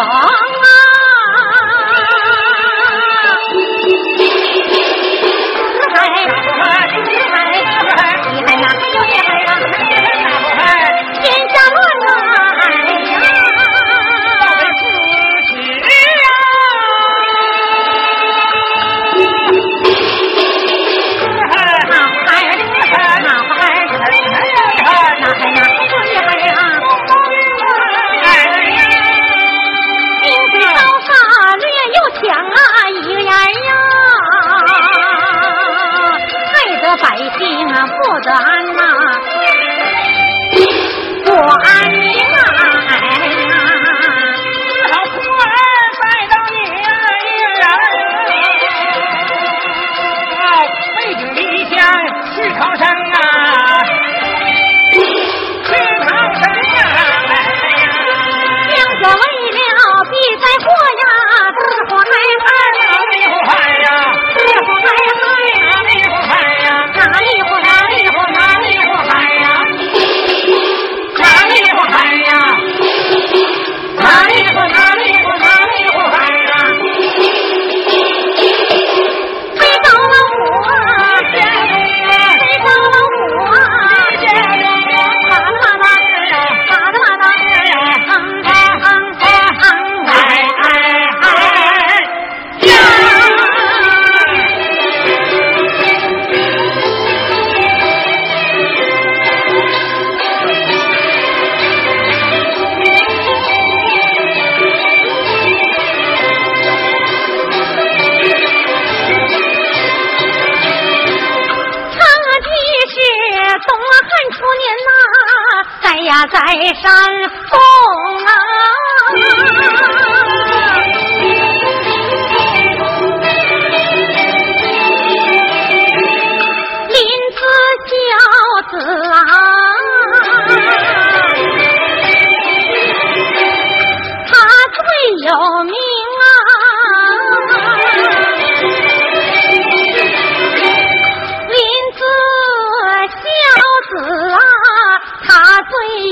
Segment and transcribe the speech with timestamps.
[0.00, 0.37] 啊！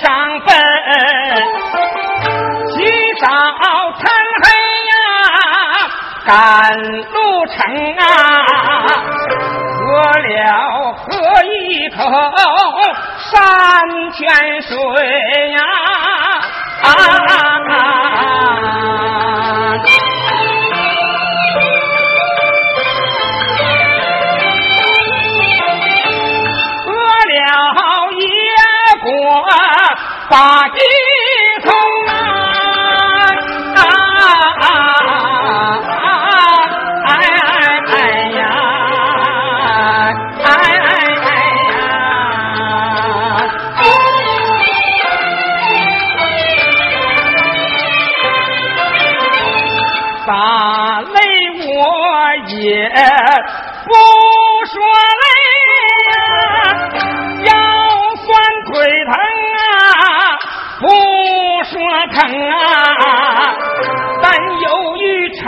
[0.00, 0.06] 上
[0.46, 0.48] 坟
[2.68, 2.76] 起
[3.20, 3.26] 早
[3.98, 4.02] 贪
[4.42, 4.46] 黑
[4.88, 4.92] 呀
[6.26, 6.28] 赶
[6.78, 7.16] 路
[7.46, 7.56] 程
[7.96, 8.02] 啊
[9.74, 9.78] 喝
[10.20, 11.06] 了喝
[11.44, 11.96] 一口
[13.30, 13.32] 山
[14.12, 14.18] 泉
[14.62, 14.72] 水
[15.52, 15.58] 呀。
[16.82, 16.86] 啊
[17.28, 17.30] 啊
[17.70, 17.78] 啊。
[30.30, 31.07] 地头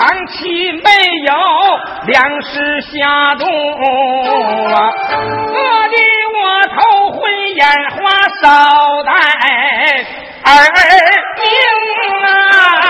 [0.01, 0.89] 长期没
[1.27, 1.35] 有
[2.07, 5.53] 粮食下肚啊，饿
[5.89, 5.97] 的
[6.33, 6.39] 我
[6.69, 6.79] 头
[7.13, 7.21] 昏
[7.55, 7.61] 眼
[7.91, 8.01] 花，
[8.41, 8.49] 少
[9.05, 9.13] 带
[10.43, 10.49] 儿
[11.37, 11.45] 命
[12.25, 12.90] 啊。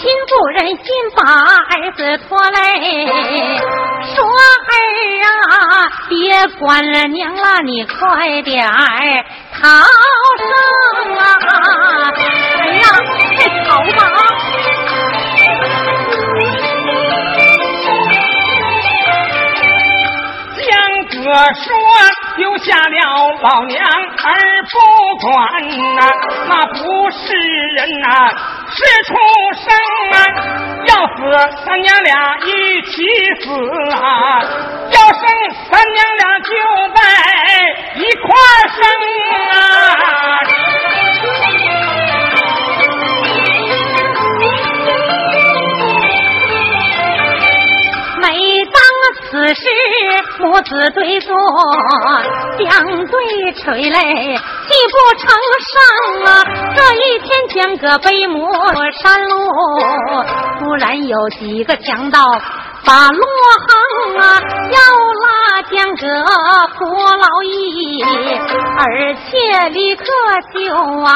[0.00, 3.06] 亲不忍心把儿子拖累，
[4.14, 4.72] 说儿
[5.50, 5.52] 啊，
[6.08, 9.60] 别管了娘了，你快点儿逃
[10.38, 10.48] 生
[11.18, 11.20] 啊！
[12.60, 12.82] 哎呀，
[13.36, 14.00] 快逃吧！
[20.56, 20.68] 江
[21.10, 21.14] 哥
[21.52, 21.62] 说
[22.36, 22.96] 丢下了
[23.42, 24.28] 老娘儿
[24.70, 24.74] 不
[25.26, 25.28] 管
[25.94, 26.00] 呐，
[26.48, 26.78] 那不
[27.10, 27.18] 是
[27.76, 28.06] 人呐，
[28.72, 29.10] 是畜
[29.64, 29.66] 生
[30.12, 30.16] 啊！
[30.86, 31.18] 要死
[31.64, 32.48] 三娘俩一
[32.82, 32.92] 起
[33.42, 33.44] 死
[33.94, 34.04] 啊！
[34.90, 35.22] 要生
[35.68, 36.50] 三娘俩就
[36.94, 36.98] 在
[37.96, 38.24] 一块
[38.76, 38.78] 生
[39.50, 39.54] 啊！
[48.22, 48.24] 每
[48.66, 48.76] 当
[49.30, 49.60] 此时
[50.38, 51.34] 母子对坐，
[52.58, 52.70] 相
[53.06, 54.38] 对垂泪，
[54.70, 55.26] 泣不成
[55.66, 55.74] 声
[56.26, 56.28] 啊！
[56.76, 58.48] 这一天江个北漠
[59.02, 59.34] 山路，
[60.60, 62.20] 突然有几个强盗
[62.84, 63.26] 把罗
[63.66, 63.68] 行
[64.20, 64.78] 啊，要
[65.24, 66.06] 拉江个
[66.78, 66.78] 破
[67.16, 68.00] 老义，
[68.78, 70.04] 而且立刻
[70.54, 70.58] 就
[71.02, 71.10] 啊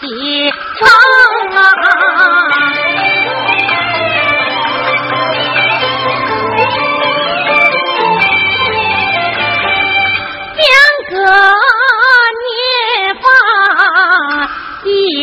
[0.00, 0.86] 起床
[1.56, 1.58] 啊！
[10.60, 10.66] 江
[11.10, 11.16] 哥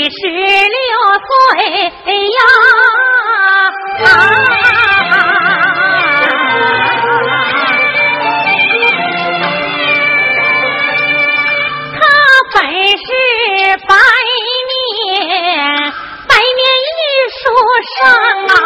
[0.09, 0.39] 十六
[1.27, 1.29] 岁
[2.23, 2.39] 呀，
[11.93, 11.99] 他
[12.53, 12.55] 本
[12.97, 13.05] 是
[13.85, 13.91] 百
[14.45, 14.57] 年
[16.25, 16.99] 百年艺
[17.35, 17.37] 术
[17.97, 17.99] 生
[18.47, 18.57] 啊。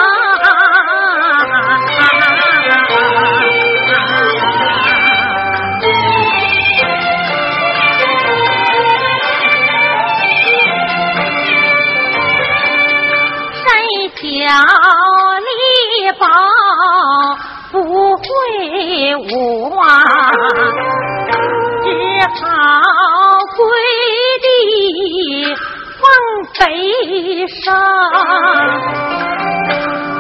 [27.22, 27.72] 一声，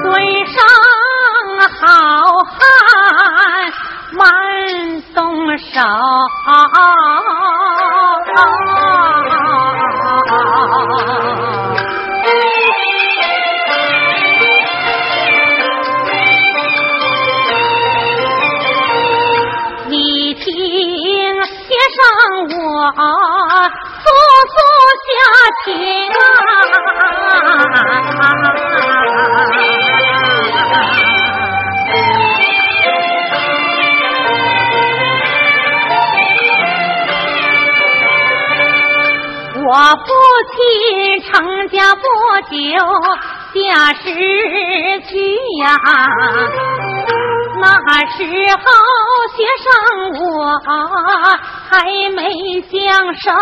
[0.03, 0.13] 尊
[0.45, 0.55] 上
[1.79, 1.85] 好
[2.45, 2.55] 汉
[4.13, 4.21] 慢
[5.15, 5.81] 动手。
[39.71, 40.11] 我父
[40.51, 40.59] 亲
[41.21, 41.31] 成
[41.69, 42.03] 家不
[42.51, 42.59] 久，
[43.53, 44.03] 家世
[45.07, 45.13] 去
[45.61, 45.65] 呀。
[47.61, 47.65] 那
[48.09, 48.19] 时
[48.57, 48.65] 候
[49.37, 49.63] 学生
[50.19, 50.27] 我
[51.69, 51.71] 还
[52.09, 52.19] 没
[52.69, 53.33] 降生，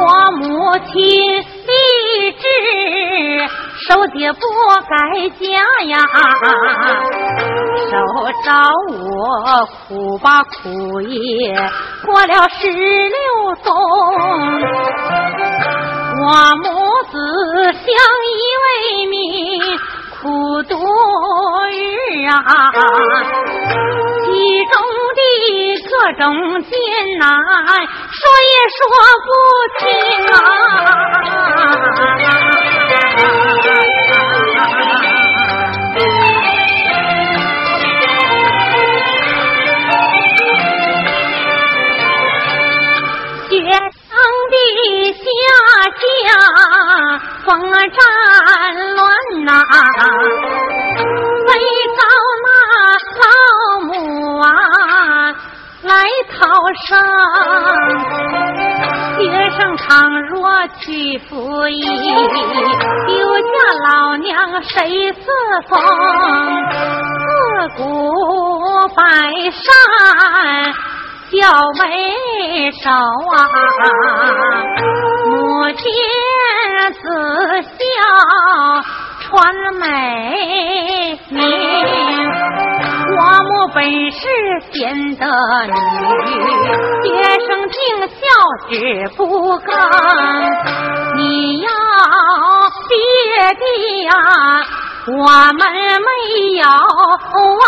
[0.00, 0.02] 我
[0.38, 0.42] 母
[0.92, 0.92] 亲
[1.38, 2.42] 立志
[3.86, 4.38] 守节不
[4.88, 4.96] 改
[5.40, 5.44] 嫁
[5.88, 5.92] 呀，
[7.90, 7.92] 守
[8.42, 8.46] 着
[8.88, 11.12] 我苦把苦也
[12.06, 13.18] 过了十六
[13.62, 13.74] 冬，
[16.22, 16.26] 我
[16.62, 16.64] 母
[17.10, 17.12] 子
[17.72, 18.66] 相依为
[19.06, 19.18] 命。
[20.24, 20.78] 苦多
[21.68, 22.32] 日啊，
[24.24, 24.26] 其
[24.64, 24.74] 中
[25.14, 25.20] 的
[25.84, 26.24] 各种
[26.62, 26.72] 艰
[27.18, 27.28] 难，
[28.08, 28.80] 说也说
[29.20, 29.28] 不
[29.78, 29.84] 清
[30.32, 30.34] 啊。
[44.54, 45.20] 地下
[45.90, 45.98] 下
[47.44, 47.96] 风战
[48.94, 49.00] 乱
[49.44, 49.50] 呐，
[51.46, 51.50] 为
[51.96, 51.98] 找
[52.44, 52.46] 那
[53.20, 53.24] 老
[53.82, 53.90] 母
[54.40, 54.46] 啊
[55.82, 55.90] 来
[56.32, 56.34] 讨
[56.86, 56.88] 生。
[59.16, 59.86] 学生倘
[60.22, 60.32] 若
[60.80, 61.32] 去服
[61.68, 61.82] 役，
[63.06, 63.52] 丢下
[63.86, 64.72] 老娘谁
[65.12, 65.20] 侍
[65.68, 65.72] 奉？
[67.20, 67.82] 自古
[68.94, 69.02] 百
[69.50, 69.62] 善。
[71.30, 71.38] 小
[71.80, 71.82] 为
[72.72, 73.36] 首啊，
[75.26, 75.32] 母
[75.72, 75.82] 亲
[76.92, 77.02] 子
[77.62, 77.74] 孝
[79.20, 79.32] 传
[79.80, 79.82] 美
[81.30, 81.40] 名。
[83.16, 83.78] 我母本
[84.10, 84.20] 是
[84.72, 84.72] 贤
[85.16, 85.24] 德
[85.66, 85.72] 女，
[87.02, 87.08] 学
[87.46, 87.76] 生尽
[88.08, 88.14] 孝
[88.68, 88.72] 志
[89.16, 89.22] 不
[89.58, 89.68] 更。
[91.16, 91.22] 你
[91.60, 91.68] 要
[92.88, 92.92] 别
[93.54, 93.62] 的
[94.04, 94.10] 呀，
[95.06, 95.12] 我
[95.52, 95.60] 们
[96.02, 96.08] 没
[96.58, 97.66] 有啊。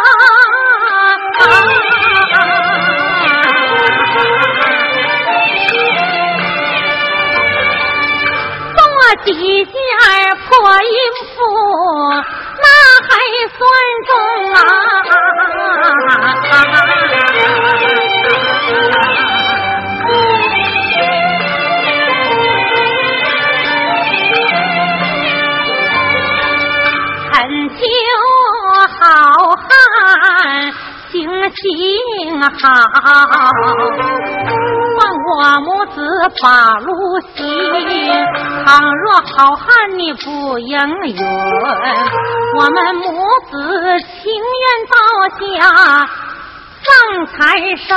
[8.77, 8.81] 做
[9.25, 9.29] 几
[9.65, 9.73] 件
[10.49, 10.51] 破
[10.83, 10.85] 衣
[11.35, 11.37] 服，
[12.63, 12.65] 那
[13.07, 13.11] 还
[13.57, 13.61] 算
[14.07, 14.11] 重
[14.55, 14.59] 啊！
[27.33, 27.35] 恳
[27.69, 27.79] 求
[28.99, 28.99] 好
[29.55, 29.67] 汉
[31.11, 31.15] 行
[31.51, 31.63] 行
[32.43, 33.36] 好。
[36.37, 37.37] 子把路行，
[38.65, 39.67] 倘若好汉
[39.99, 41.17] 你不应允，
[42.59, 43.03] 我们母
[43.51, 43.55] 子
[44.01, 44.97] 情愿倒
[45.39, 45.41] 下
[46.85, 46.87] 葬
[47.27, 47.35] 财
[47.77, 47.89] 生。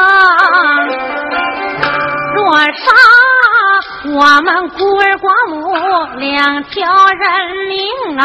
[2.36, 2.82] 若杀
[4.06, 5.56] 我们孤儿寡母
[6.18, 6.78] 两条
[7.08, 7.26] 人
[7.68, 7.78] 命
[8.18, 8.24] 啊，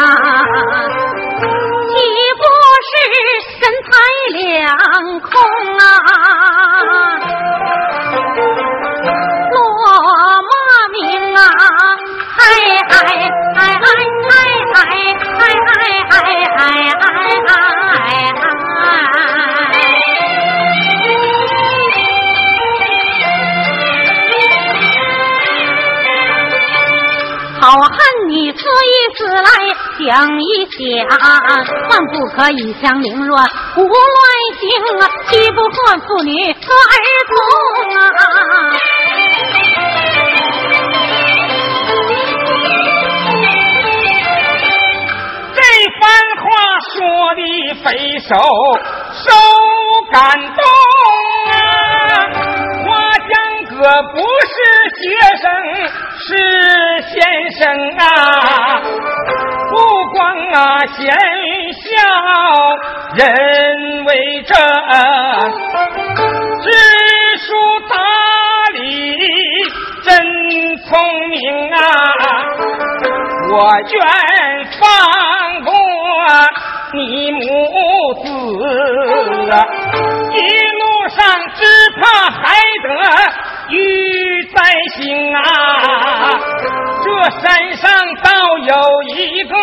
[1.89, 1.93] 岂
[2.37, 2.43] 不
[2.81, 2.91] 是
[3.59, 3.87] 身财
[4.31, 4.39] 两
[5.19, 5.31] 空
[5.77, 5.83] 啊？
[12.95, 13.67] 哎哎哎
[14.73, 16.23] 哎哎
[16.57, 17.03] 哎哎
[27.61, 27.97] 好汉，
[28.29, 29.49] 你思一思来
[29.97, 30.03] 想
[30.39, 30.77] 一想，
[31.89, 33.89] 万不可以相凌乱胡乱
[34.59, 34.63] 行
[34.99, 35.01] 啊！
[35.27, 36.95] 岂不换妇女和儿
[37.31, 37.33] 童
[37.97, 37.99] 啊？
[46.95, 47.03] 说
[47.35, 47.41] 的
[47.83, 47.85] 非
[48.19, 48.31] 手
[49.11, 49.27] 受
[50.11, 50.15] 感
[50.55, 50.63] 动
[51.51, 51.53] 啊！
[52.85, 53.29] 花香
[53.69, 53.75] 哥
[54.13, 54.55] 不是
[55.01, 55.03] 学
[55.41, 55.43] 生，
[56.19, 56.27] 是
[57.09, 57.13] 先
[57.51, 57.59] 生
[57.97, 58.01] 啊！
[59.69, 59.73] 不
[60.13, 60.17] 光
[60.53, 60.97] 啊贤
[61.73, 61.83] 孝
[63.15, 63.25] 人
[64.05, 64.09] 为
[64.43, 64.55] 正，
[66.61, 66.65] 知
[67.39, 67.47] 书
[67.89, 67.93] 达
[68.73, 68.79] 理
[70.01, 70.07] 真
[70.77, 70.87] 聪
[71.29, 71.35] 明
[71.73, 71.77] 啊！
[73.51, 73.53] 我
[73.91, 73.95] 愿
[74.79, 74.81] 放
[75.65, 75.69] 过。
[76.95, 77.39] 你母
[78.23, 78.25] 子
[79.51, 79.53] 啊
[80.31, 81.17] 一路上
[81.53, 81.59] 只
[81.99, 82.39] 怕还
[82.83, 82.87] 得
[83.69, 84.55] 遇灾
[84.95, 85.37] 星啊！
[87.03, 87.07] 这
[87.39, 87.43] 山
[87.75, 87.83] 上
[88.23, 88.73] 倒有
[89.15, 89.53] 一个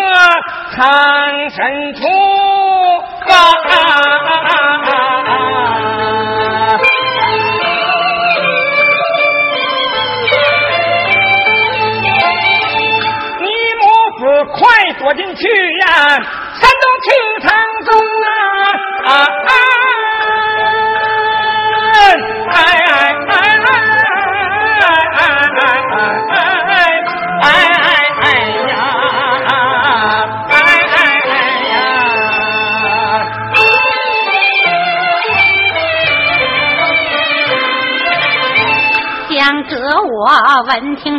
[0.77, 2.01] 藏身处
[3.29, 3.33] 啊！
[3.65, 5.42] 快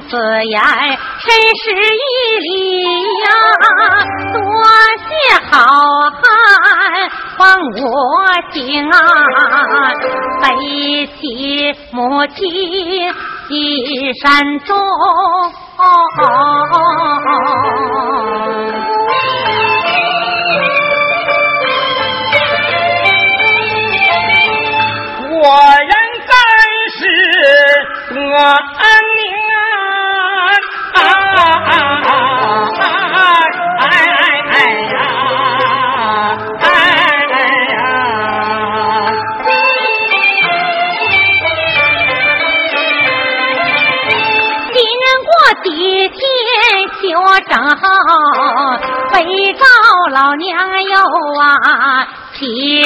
[0.10, 0.62] 此言。
[1.20, 1.26] 甚
[1.64, 2.06] 是义
[2.40, 2.50] 理
[3.24, 3.26] 呀！
[4.34, 4.38] 多
[5.00, 5.12] 谢
[5.50, 5.52] 好
[6.12, 6.22] 汉
[7.38, 7.82] 帮我
[8.52, 8.58] 行
[8.90, 8.94] 啊，
[10.42, 10.46] 背
[11.20, 11.22] 起
[11.92, 12.40] 母亲
[13.48, 13.54] 进
[14.22, 14.78] 山中。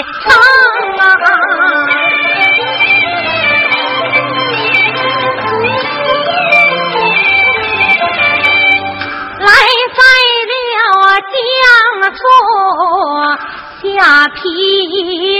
[0.03, 0.31] 唱
[0.97, 1.07] 啊。
[9.39, 9.51] 来
[9.95, 10.01] 在
[10.53, 10.77] 了
[11.21, 11.37] 江
[12.11, 12.19] 府
[13.81, 15.36] 下邳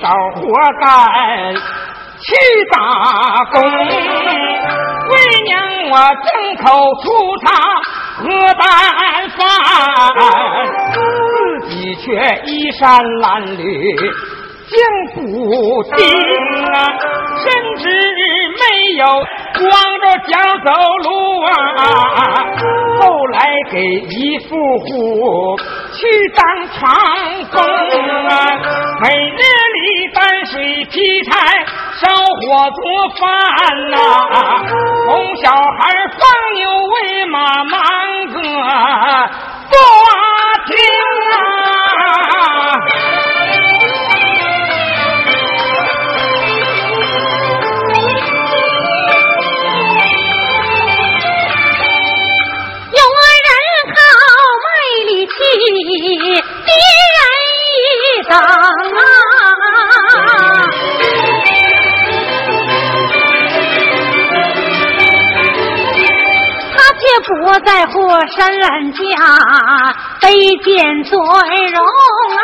[0.00, 0.42] 找活
[0.80, 0.84] 干
[2.20, 2.26] 去
[2.72, 2.76] 打
[3.52, 3.54] 工。
[5.10, 5.12] 为
[5.44, 5.52] 娘
[5.90, 6.26] 我挣
[6.64, 6.64] 口
[7.02, 7.04] 粗
[7.44, 7.44] 茶
[8.16, 8.22] 喝
[8.54, 8.62] 淡
[9.36, 9.40] 饭，
[10.92, 10.96] 自
[11.68, 12.02] 己却
[12.46, 13.22] 衣衫褴
[13.56, 13.58] 褛。
[14.66, 14.80] 竟
[15.12, 15.20] 不
[15.94, 16.00] 定
[16.72, 16.74] 啊，
[17.36, 17.44] 甚
[17.76, 17.84] 至
[18.58, 18.62] 没
[18.96, 19.04] 有
[19.60, 19.62] 光
[20.00, 20.32] 着脚
[20.64, 20.68] 走
[21.04, 21.06] 路
[21.44, 21.48] 啊。
[22.98, 23.36] 后来
[23.70, 23.76] 给
[24.08, 24.88] 姨父户
[25.92, 26.00] 去
[26.34, 26.80] 当长
[27.52, 27.60] 工
[28.26, 28.32] 啊，
[29.02, 29.38] 每日
[29.84, 30.94] 里担水劈
[31.24, 31.30] 柴
[32.00, 32.82] 烧火做
[33.18, 33.26] 饭
[33.90, 33.96] 呐。
[35.06, 35.80] 哄小孩
[36.18, 36.22] 放
[36.54, 37.72] 牛喂马忙
[38.32, 38.34] 个
[39.68, 39.74] 不
[40.72, 40.74] 停
[41.32, 41.34] 啊。
[56.64, 56.70] 敌
[57.14, 57.20] 人
[58.00, 58.63] 一等啊，他却
[67.22, 67.30] 不
[67.64, 67.92] 在乎
[68.36, 68.36] 身
[68.92, 68.98] 家
[70.20, 70.24] 卑
[70.64, 71.76] 贱尊荣
[72.36, 72.40] 啊。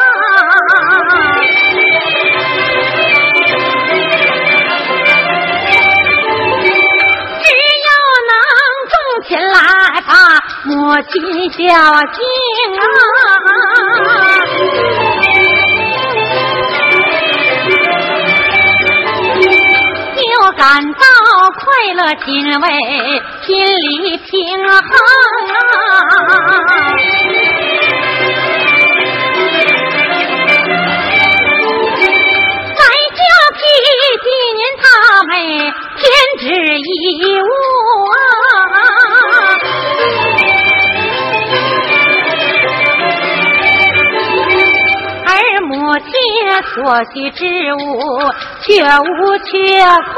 [7.43, 7.47] 只
[7.87, 7.89] 要
[8.29, 8.33] 能
[8.91, 8.95] 挣
[9.29, 9.57] 钱来
[10.07, 10.11] 把
[10.65, 10.71] 母
[11.03, 11.13] 亲
[11.51, 11.59] 孝
[12.13, 12.19] 敬
[12.79, 12.83] 啊，
[20.17, 21.01] 就感到
[21.59, 21.61] 快
[21.95, 22.29] 乐欣
[22.61, 22.67] 慰，
[23.51, 24.31] 心里平
[24.63, 25.59] 衡啊。
[32.77, 32.81] 再
[33.19, 33.21] 叫
[33.57, 33.61] 批
[34.23, 34.85] 今年他
[35.25, 35.31] 们
[35.99, 36.01] 添
[36.39, 36.45] 置
[36.79, 36.89] 衣
[37.41, 37.43] 物
[38.13, 38.15] 啊。
[45.71, 46.11] 母亲
[46.75, 46.75] 所
[47.13, 47.79] 需之物
[48.63, 50.15] 却无缺空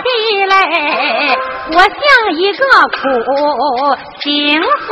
[0.00, 0.08] 的
[0.46, 0.52] 泪，
[1.72, 1.98] 我像
[2.34, 2.96] 一个苦
[4.20, 4.26] 行
[4.62, 4.88] 僧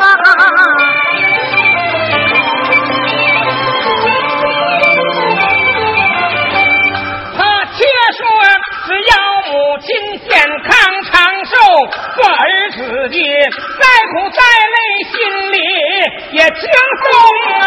[0.00, 0.04] 啊！
[7.36, 7.38] 他
[7.72, 7.78] 却
[8.16, 8.20] 说，
[8.86, 9.12] 只要
[9.50, 9.88] 母亲
[10.28, 10.30] 健
[10.64, 10.68] 康
[11.04, 11.10] 长
[11.44, 11.52] 寿，
[12.16, 13.16] 做儿子的
[13.78, 14.38] 再苦再
[14.74, 14.76] 累，
[15.10, 15.12] 心
[15.52, 15.54] 里
[16.32, 16.50] 也轻
[17.02, 17.06] 松
[17.60, 17.62] 啊。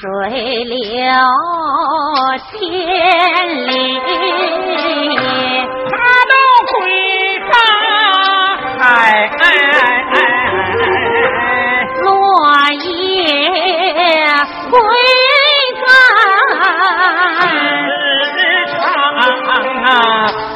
[0.00, 0.08] 水
[0.64, 0.80] 流
[2.48, 2.58] 千
[3.66, 3.68] 里，
[5.90, 5.92] 他
[6.30, 6.32] 都
[6.72, 6.72] 归
[7.44, 7.52] 他。
[8.80, 8.82] 哎
[9.28, 9.44] 哎
[14.70, 14.72] 归
[15.76, 15.84] 根
[18.36, 18.38] 日
[18.72, 18.80] 长
[19.84, 19.86] 啊，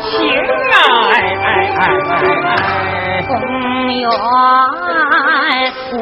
[0.00, 0.10] 情
[0.72, 0.72] 爱，
[3.28, 3.30] 公
[3.92, 4.02] 元
[5.92, 5.94] 五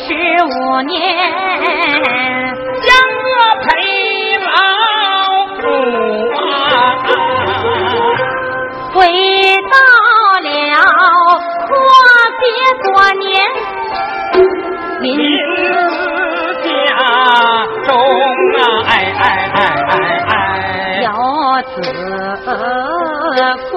[0.00, 0.06] 十
[0.44, 0.46] 五
[0.82, 0.92] 年，
[23.34, 23.73] 归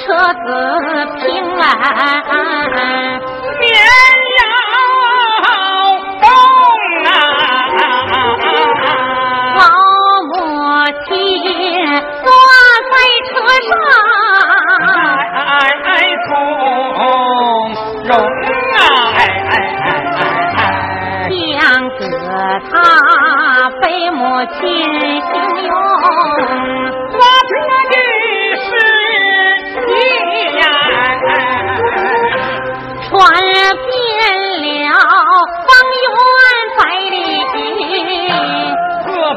[0.00, 0.46] 车子
[1.16, 1.22] 平
[1.56, 1.62] 安，
[3.60, 3.64] 年
[4.38, 4.42] 要
[6.20, 6.24] 动
[7.06, 7.08] 啊！
[9.54, 9.62] 老
[10.26, 10.32] 母
[11.06, 11.08] 亲
[12.22, 12.26] 坐
[12.90, 12.92] 在
[13.28, 13.32] 车
[13.68, 13.70] 上，
[15.32, 15.38] 哎
[15.84, 15.86] 哎
[16.26, 16.28] 从
[18.04, 18.10] 容
[18.74, 18.78] 啊！
[19.16, 19.82] 哎哎哎
[20.16, 20.20] 哎
[20.56, 21.30] 哎！
[21.30, 22.00] 将歌
[22.70, 22.72] 他
[23.80, 24.18] 被母
[24.54, 25.32] 亲形
[25.68, 25.72] 容，
[27.12, 27.52] 我这
[27.90, 27.94] 的
[28.64, 28.66] 是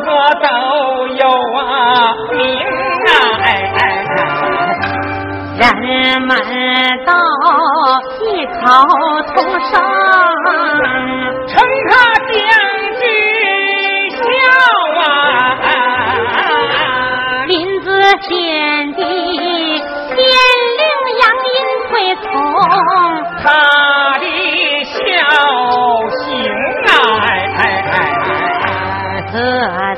[0.08, 0.48] 个都
[1.08, 1.22] 有
[1.58, 1.60] 啊
[2.32, 2.40] 名
[3.08, 3.10] 啊！
[3.44, 3.46] 哎
[3.78, 3.80] 哎
[4.16, 4.20] 哎！
[5.58, 5.62] 人
[6.22, 6.32] 们
[7.06, 7.12] 都
[8.24, 8.56] 异口
[9.36, 9.70] 同声，
[11.48, 11.52] 称
[11.90, 11.92] 他
[12.24, 12.32] 将
[13.02, 13.04] 军
[14.12, 14.18] 笑
[15.02, 15.04] 啊！
[17.48, 17.86] 林子
[18.22, 18.30] 贤
[18.94, 19.02] 的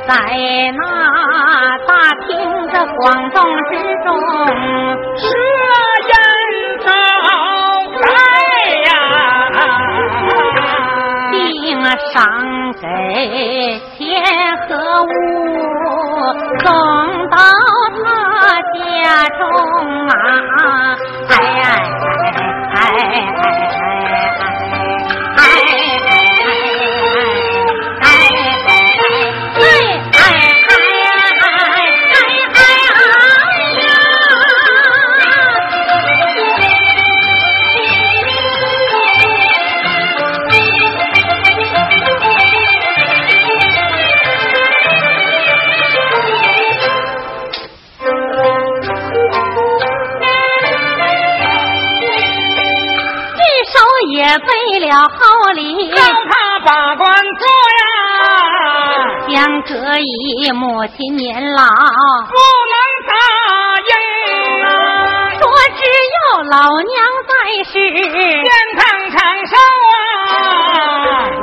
[0.09, 0.15] 在
[0.75, 0.81] 那
[1.85, 1.93] 大
[2.25, 2.27] 厅
[2.69, 3.71] 的广众之
[4.03, 4.09] 中，
[5.19, 5.23] 设
[6.09, 6.11] 宴
[6.79, 6.89] 招
[8.01, 8.07] 待
[8.85, 8.89] 呀！
[11.31, 11.37] 定
[12.11, 12.17] 赏
[12.81, 12.83] 给
[13.99, 14.01] 钱
[14.67, 14.67] 和
[15.03, 15.05] 物，
[16.63, 16.65] 送
[17.29, 17.37] 到
[18.03, 18.03] 他
[18.73, 18.75] 家
[19.37, 19.39] 中
[20.07, 20.11] 啊！
[21.29, 21.65] 哎哎
[22.73, 22.81] 哎哎
[25.37, 25.45] 哎哎
[28.01, 28.03] 哎
[28.57, 28.58] 这
[54.29, 54.47] 首也背
[54.85, 57.47] 了好礼，让他把关做
[57.79, 57.81] 呀，
[59.27, 62.35] 将可以母亲年老，不
[62.69, 62.75] 能
[63.07, 63.11] 答
[63.89, 63.91] 应
[64.63, 64.67] 啊！
[65.31, 65.41] 说
[65.77, 65.81] 只
[66.13, 66.93] 有老娘
[67.25, 67.31] 在
[67.63, 69.51] 世，健康长寿
[69.89, 70.77] 啊！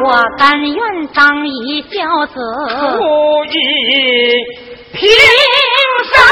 [0.04, 1.96] 我甘愿当一孝
[2.26, 2.38] 子，
[3.00, 3.48] 无以
[4.92, 5.02] 平
[6.04, 6.22] 生生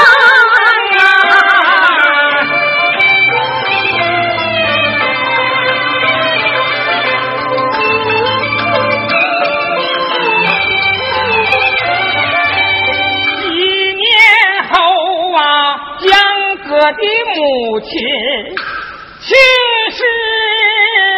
[16.85, 16.97] 我的
[17.33, 17.89] 母亲
[19.19, 19.33] 去
[19.89, 19.97] 世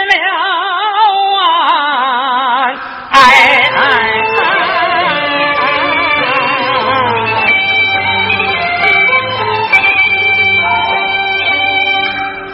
[0.07, 0.15] 了
[3.11, 3.11] 啊！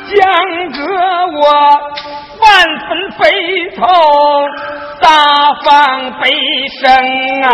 [0.10, 0.18] 江
[0.72, 0.82] 哥
[1.38, 1.42] 我
[2.42, 2.44] 万
[2.88, 3.22] 分悲
[3.76, 3.86] 痛，
[5.00, 5.06] 大
[5.64, 5.70] 放
[6.20, 6.26] 悲
[6.82, 6.82] 声
[7.44, 7.48] 啊！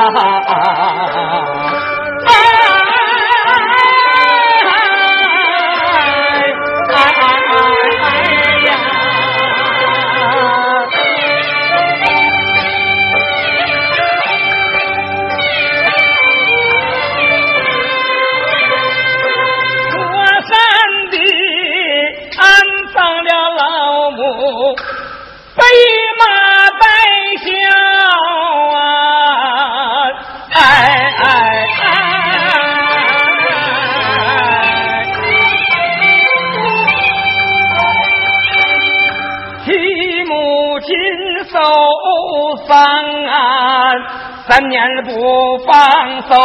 [44.60, 46.36] 三年不放松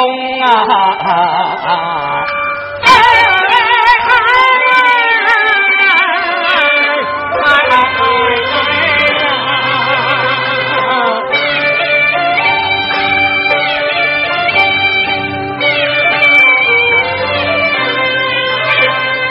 [0.40, 0.46] 啊！
[2.85, 2.87] 哎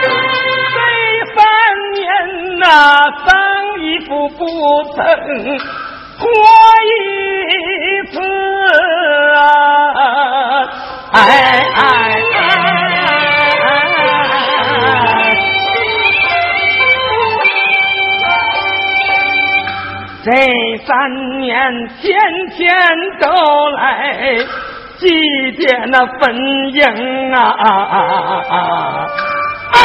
[0.02, 0.08] 这
[1.34, 1.42] 三
[1.94, 2.68] 年呐，
[3.26, 3.32] 丧
[3.80, 4.44] 衣服不
[4.94, 4.98] 曾
[6.20, 6.28] 过
[6.84, 6.92] 一
[8.12, 8.53] 次！
[11.14, 11.22] 哎哎
[11.76, 11.84] 哎！
[20.26, 20.32] 这
[20.88, 20.90] 三
[21.42, 21.52] 年
[22.02, 22.18] 天
[22.56, 22.74] 天
[23.20, 23.28] 都
[23.72, 24.38] 来
[24.98, 25.08] 祭
[25.58, 26.34] 奠那坟
[26.72, 27.38] 茔啊！
[29.74, 29.78] 哎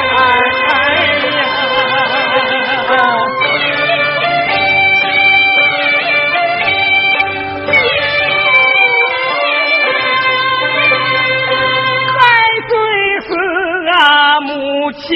[14.90, 15.06] 母亲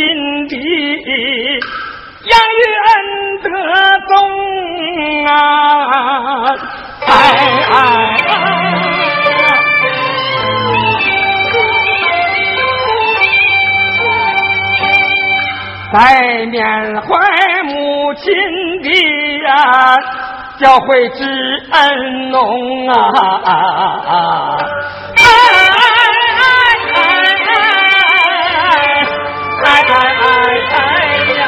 [0.47, 0.55] 的
[2.31, 2.89] 养育恩
[3.43, 3.49] 德
[4.07, 4.15] 重
[5.27, 5.35] 啊！
[7.09, 7.11] 哎
[7.73, 7.75] 哎
[15.93, 16.63] 在缅
[17.03, 17.09] 怀
[17.65, 18.23] 母亲
[18.81, 18.89] 的
[19.49, 19.53] 啊，
[20.57, 21.21] 教诲之
[21.73, 22.39] 恩浓
[22.89, 22.93] 啊
[23.45, 23.51] 啊
[24.07, 24.15] 啊！
[29.75, 29.83] 哎哎
[30.71, 30.79] 哎
[31.35, 31.41] 呀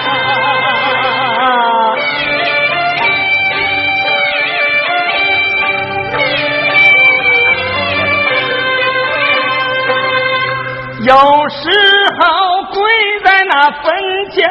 [11.03, 11.15] 有
[11.51, 11.71] 时
[12.19, 12.25] 候
[12.73, 12.83] 跪
[13.25, 13.95] 在那坟
[14.33, 14.45] 前，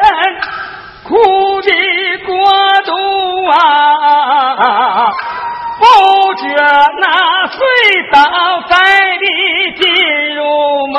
[1.04, 1.70] 哭的
[2.24, 2.32] 过
[2.86, 2.90] 度
[3.50, 3.52] 啊，
[5.78, 5.84] 不
[6.36, 6.44] 觉
[6.98, 7.04] 那
[7.48, 7.60] 隧
[8.10, 8.16] 道
[8.70, 8.74] 在
[9.20, 9.24] 的
[9.76, 9.84] 进
[10.34, 10.40] 入
[10.94, 10.96] 梦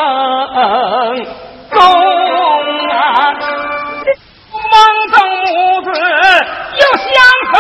[6.96, 7.06] 相
[7.52, 7.56] 逢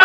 [0.00, 0.04] 啊！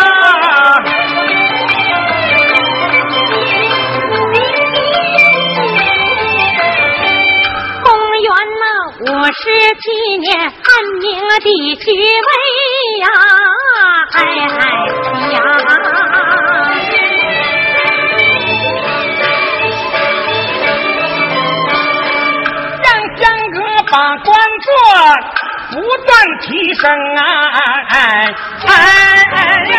[7.82, 7.86] 公
[8.20, 8.28] 元
[8.60, 8.64] 那
[9.00, 9.36] 五十
[9.80, 9.84] 七
[10.18, 10.56] 年，汉
[11.00, 12.30] 明的七位
[13.00, 13.06] 呀，
[14.14, 14.62] 哎哎
[15.32, 15.36] 呀！
[22.82, 23.56] 让相哥
[23.90, 24.26] 把官
[24.62, 24.66] 做。
[25.70, 26.82] 不断提升
[27.16, 27.22] 啊，
[27.88, 27.94] 哎
[28.66, 28.70] 哎
[29.32, 29.74] 哎转！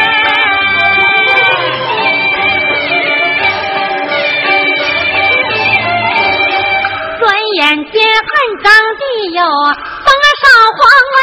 [7.56, 8.28] 眼间汉
[8.62, 8.68] 章
[9.00, 10.44] 帝有封上
[10.76, 10.78] 皇
[11.16, 11.18] 位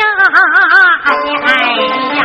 [0.00, 0.02] 呀，
[1.04, 1.08] 哎
[1.46, 1.48] 哎
[2.16, 2.20] 呀！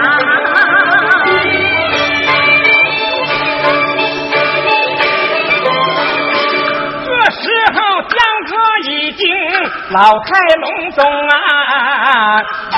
[9.92, 12.78] 老态龙钟啊，哎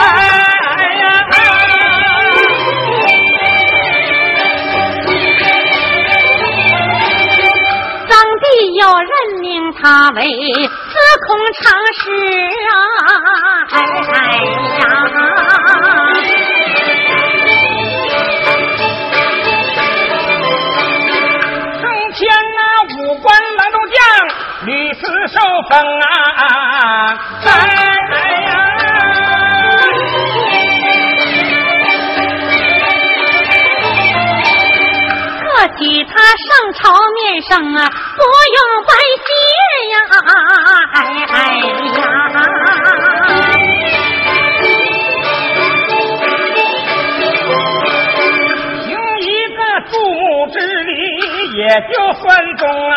[0.98, 1.06] 呀！
[8.74, 9.10] 又任
[9.42, 10.30] 命他为司
[11.26, 12.02] 空长史
[12.70, 12.72] 啊！
[13.72, 13.76] 哎
[14.78, 14.82] 呀！
[24.68, 25.00] 将屡次
[25.30, 26.06] 受封啊！
[27.46, 27.50] 哎
[28.44, 28.52] 呀！
[35.40, 35.46] 可
[35.78, 36.82] 惜他上朝
[37.14, 37.80] 面上啊。
[38.18, 38.22] 不
[38.56, 38.92] 用拜
[39.24, 39.30] 谢
[39.94, 39.96] 呀，
[40.94, 40.96] 哎
[41.30, 42.02] 哎呀！
[48.84, 48.88] 行
[49.22, 49.26] 一
[49.56, 50.92] 个祖母之礼
[51.58, 51.62] 也
[51.94, 52.26] 就算
[52.58, 52.96] 中啊，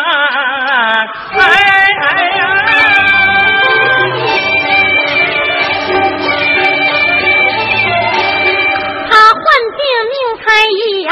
[11.03, 11.09] 呀，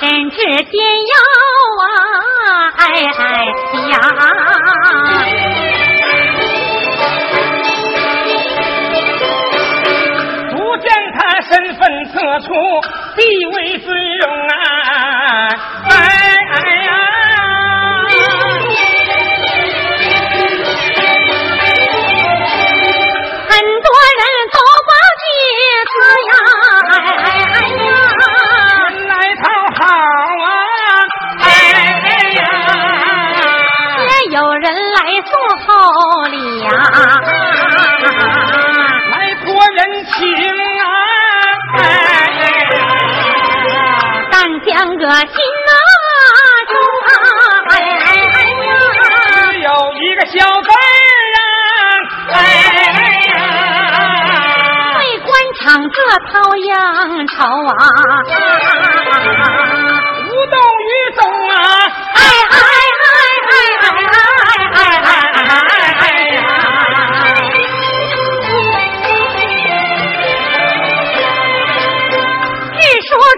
[0.00, 0.74] 诊治煎
[1.06, 1.12] 药
[1.82, 1.84] 啊。
[2.78, 2.82] 哎
[3.18, 3.22] 哎
[3.90, 3.94] 呀！
[10.52, 11.80] 不见他身份
[12.12, 12.46] 特殊，
[13.16, 13.86] 地位尊
[14.18, 14.24] 荣
[44.78, 45.34] 但将个心
[45.66, 45.70] 呐
[46.68, 46.72] 中
[47.04, 47.10] 啊！
[47.68, 48.70] 哎哎呀，
[49.50, 50.30] 只有一个小
[50.62, 50.70] 辈
[51.34, 52.30] 啊！
[55.00, 55.98] 为官场这
[56.30, 56.70] 掏央
[57.26, 57.74] 酬啊！
[60.28, 60.88] 无动于
[61.18, 61.56] 衷啊！
[62.14, 62.16] 哎
[62.48, 63.10] 哎哎
[63.50, 64.78] 哎哎！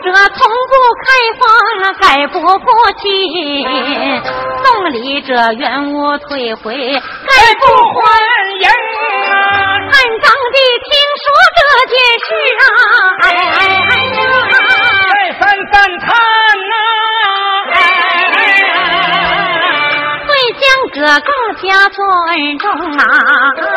[0.03, 0.39] 这从
[0.71, 1.05] 不开
[1.41, 1.43] 放，
[2.01, 2.65] 改不服
[3.03, 3.05] 气；
[4.63, 7.99] 送礼者原无退回，改不欢
[8.61, 8.69] 迎。
[9.91, 10.57] 汉章帝
[10.87, 11.59] 听说这
[11.91, 11.95] 件
[12.27, 12.29] 事
[12.61, 12.63] 啊，
[13.23, 14.19] 哎哎哎呀，
[15.11, 16.07] 再三赞叹
[16.71, 16.75] 呐，
[17.73, 18.07] 哎哎
[18.37, 18.71] 哎呀，
[20.29, 20.63] 对江
[20.95, 21.99] 哥更加尊
[22.59, 22.65] 重
[22.97, 23.75] 啊啊啊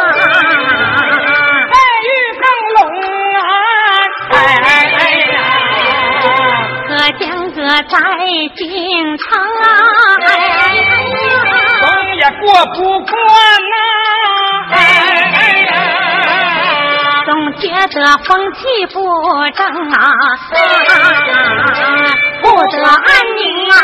[1.10, 1.23] 啊，
[7.90, 7.98] 在
[8.56, 9.26] 京城，
[11.82, 11.84] 风
[12.16, 12.44] 也过
[12.76, 13.12] 不过
[13.70, 13.76] 呐。
[17.26, 18.96] 总觉得风气不
[19.56, 20.12] 正啊，
[22.42, 23.76] 不得安宁啊，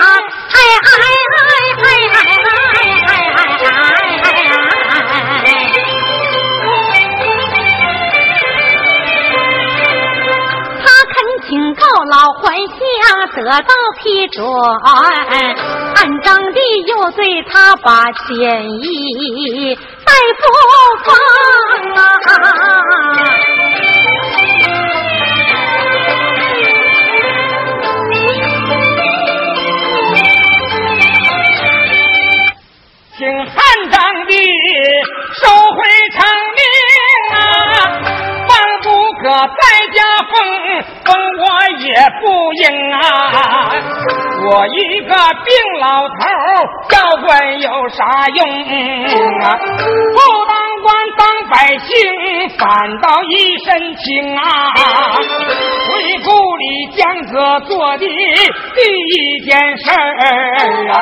[0.51, 0.88] 哎哎
[1.38, 1.48] 哎。
[11.79, 12.77] 告老还乡，
[13.35, 14.45] 得到批准，
[15.95, 20.43] 汉章帝又对他把建议再不
[21.05, 21.07] 放
[21.95, 21.97] 啊。
[33.17, 33.51] 请汉
[33.91, 34.31] 章帝
[35.33, 35.41] 收
[35.75, 35.77] 回
[36.13, 36.17] 成
[36.55, 36.61] 命
[37.33, 37.35] 啊，
[38.47, 38.87] 万不
[39.21, 39.23] 可
[39.59, 39.59] 在
[39.93, 39.97] 家
[40.31, 40.33] 封，
[41.09, 41.43] 封我
[41.79, 41.89] 也
[42.21, 42.99] 不应啊。
[44.45, 45.11] 我一个
[45.43, 46.19] 病老头，
[46.89, 46.93] 叫
[47.25, 47.27] 官
[47.59, 47.99] 有啥
[48.35, 48.39] 用
[49.41, 49.57] 啊？
[49.57, 50.17] 不
[50.47, 51.89] 当官当百姓，
[52.57, 52.67] 反
[53.01, 54.41] 倒一身轻啊。
[55.89, 55.91] 回
[56.23, 56.63] 故里
[56.95, 59.97] 江泽做的第一件事儿
[60.91, 60.93] 啊，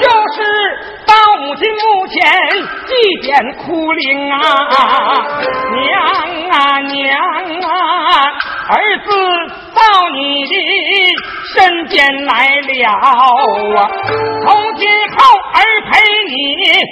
[0.00, 0.36] 就是。
[1.06, 2.20] 到母亲墓前
[2.84, 4.36] 祭奠哭灵啊，
[5.70, 5.86] 娘
[6.50, 7.16] 啊娘
[7.62, 7.70] 啊，
[8.68, 8.74] 儿
[9.04, 9.08] 子
[9.74, 9.80] 到
[10.14, 10.50] 你的
[11.54, 11.54] 身
[11.86, 13.00] 边来了啊，
[14.44, 15.16] 从今后
[15.54, 15.56] 儿
[15.90, 15.92] 陪
[16.28, 16.34] 你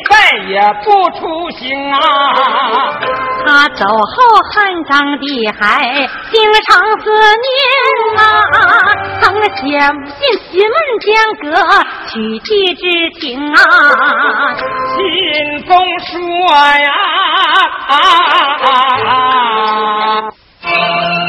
[0.09, 0.13] 再
[0.49, 0.53] 也
[0.85, 0.87] 不
[1.19, 1.97] 出行啊。
[3.47, 4.15] 他走后
[4.53, 5.61] 汉章帝还
[6.31, 7.05] 经常思
[7.43, 7.53] 念
[8.17, 8.21] 啊，
[9.21, 10.19] 曾写信
[10.51, 11.11] 询问江
[11.43, 11.45] 哥
[12.09, 12.83] 娶妻之
[13.21, 13.57] 情啊。
[14.95, 14.97] 信
[15.67, 15.73] 中
[16.07, 16.15] 说
[16.79, 16.89] 呀，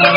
[0.02, 0.16] 小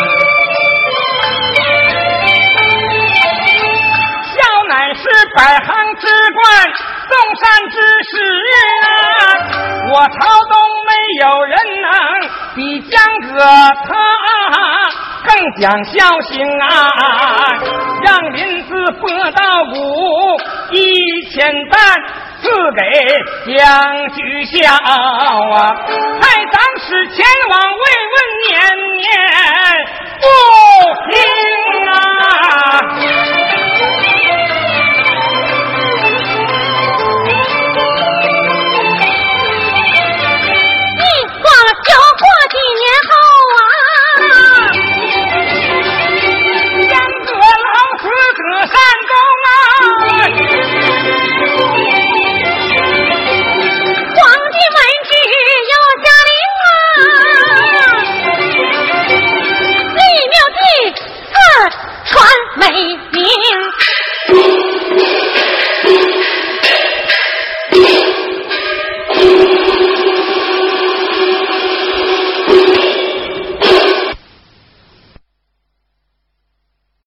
[7.40, 7.76] 山之
[8.10, 8.12] 石
[8.84, 8.84] 啊，
[9.92, 10.54] 我朝中
[10.88, 10.90] 没
[11.22, 11.90] 有人能
[12.56, 13.38] 比江哥
[13.88, 13.90] 他
[15.26, 15.30] 更
[15.62, 16.68] 讲孝心啊！
[18.02, 18.70] 让林子
[19.00, 19.76] 拨到谷
[20.72, 20.76] 一
[21.30, 21.38] 千
[21.70, 21.78] 担，
[22.42, 22.82] 赐给
[23.56, 23.58] 江
[24.14, 25.74] 军孝啊！
[26.22, 27.78] 派长史前往慰
[28.14, 28.18] 问，
[28.48, 28.50] 年
[28.98, 29.08] 年
[30.22, 30.24] 不
[31.10, 31.12] 平
[31.92, 31.94] 啊！